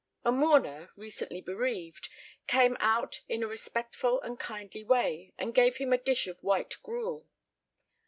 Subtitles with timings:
[0.25, 2.09] A mourner, recently bereaved,
[2.47, 6.75] came out in a respectful and kindly way, and gave him a dish of white
[6.81, 7.27] gruel.